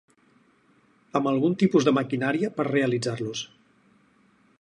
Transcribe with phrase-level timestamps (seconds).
[1.19, 3.45] Amb algun tipus de maquinària per realitzar-los.